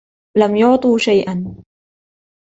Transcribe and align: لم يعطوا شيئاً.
لم 0.37 0.55
يعطوا 0.57 0.97
شيئاً. 0.97 1.55